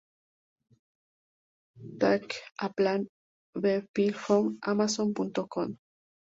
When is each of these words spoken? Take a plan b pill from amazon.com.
Take 2.03 2.31
a 2.67 2.69
plan 2.77 3.05
b 3.61 3.67
pill 3.93 4.13
from 4.15 4.57
amazon.com. 4.73 5.77